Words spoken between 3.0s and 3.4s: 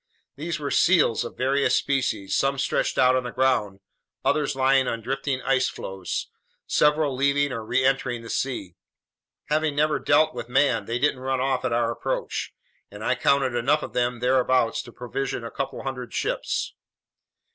on the